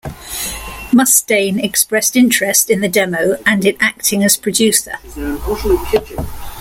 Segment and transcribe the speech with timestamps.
[0.91, 4.93] Mustaine expressed interest in the demo and in acting as producer.